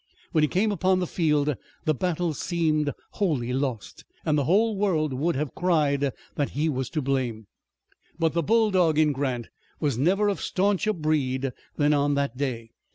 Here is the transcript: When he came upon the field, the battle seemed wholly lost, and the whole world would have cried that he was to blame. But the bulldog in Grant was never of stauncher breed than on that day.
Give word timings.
When 0.31 0.43
he 0.43 0.47
came 0.47 0.71
upon 0.71 0.97
the 0.97 1.05
field, 1.05 1.55
the 1.85 1.93
battle 1.93 2.33
seemed 2.33 2.91
wholly 3.11 3.53
lost, 3.53 4.03
and 4.25 4.35
the 4.35 4.45
whole 4.45 4.75
world 4.75 5.13
would 5.13 5.35
have 5.35 5.53
cried 5.53 6.11
that 6.33 6.49
he 6.57 6.69
was 6.69 6.89
to 6.89 7.03
blame. 7.03 7.45
But 8.17 8.33
the 8.33 8.41
bulldog 8.41 8.97
in 8.97 9.11
Grant 9.11 9.49
was 9.79 9.99
never 9.99 10.27
of 10.27 10.41
stauncher 10.41 10.93
breed 10.93 11.51
than 11.77 11.93
on 11.93 12.15
that 12.15 12.35
day. 12.35 12.71